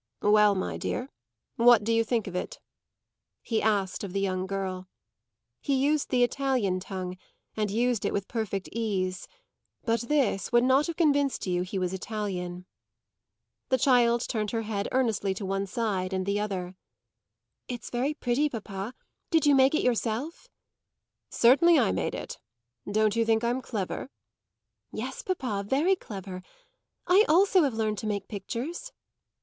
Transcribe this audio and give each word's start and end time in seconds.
"Well, 0.23 0.55
my 0.55 0.77
dear, 0.77 1.11
what 1.57 1.83
do 1.83 1.93
you 1.93 2.03
think 2.03 2.25
of 2.25 2.35
it?" 2.35 2.57
he 3.43 3.61
asked 3.61 4.03
of 4.03 4.13
the 4.13 4.19
young 4.19 4.47
girl. 4.47 4.87
He 5.59 5.75
used 5.75 6.09
the 6.09 6.23
Italian 6.23 6.79
tongue, 6.79 7.19
and 7.55 7.69
used 7.69 8.03
it 8.03 8.11
with 8.11 8.27
perfect 8.27 8.67
ease; 8.71 9.27
but 9.83 10.01
this 10.01 10.51
would 10.51 10.63
not 10.63 10.87
have 10.87 10.95
convinced 10.95 11.45
you 11.45 11.61
he 11.61 11.77
was 11.77 11.93
Italian. 11.93 12.65
The 13.69 13.77
child 13.77 14.27
turned 14.27 14.49
her 14.49 14.63
head 14.63 14.87
earnestly 14.91 15.35
to 15.35 15.45
one 15.45 15.67
side 15.67 16.13
and 16.13 16.25
the 16.25 16.39
other. 16.39 16.73
"It's 17.67 17.91
very 17.91 18.15
pretty, 18.15 18.49
papa. 18.49 18.95
Did 19.29 19.45
you 19.45 19.53
make 19.53 19.75
it 19.75 19.83
yourself?" 19.83 20.47
"Certainly 21.29 21.77
I 21.77 21.91
made 21.91 22.15
it. 22.15 22.39
Don't 22.91 23.15
you 23.15 23.23
think 23.23 23.43
I'm 23.43 23.61
clever?" 23.61 24.09
"Yes, 24.91 25.21
papa, 25.21 25.63
very 25.67 25.95
clever; 25.95 26.41
I 27.05 27.23
also 27.29 27.61
have 27.61 27.75
learned 27.75 27.99
to 27.99 28.07
make 28.07 28.27
pictures." 28.27 28.91